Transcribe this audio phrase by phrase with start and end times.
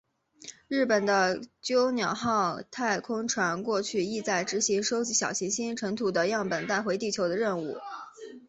[0.67, 7.77] 日本的隼鸟号太空船过去亦在执行收集小行星尘土的样本带回地球的任务。